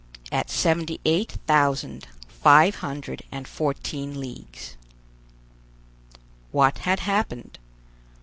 AT 0.31 0.49
SEVENTY 0.49 0.99
EIGHT 1.05 1.37
THOUSAND 1.45 2.07
FIVE 2.27 2.77
HUNDRED 2.77 3.21
AND 3.31 3.47
FOURTEEN 3.47 4.19
LEAGUES 4.19 4.75
What 6.49 6.79
had 6.79 7.01
happened? 7.01 7.59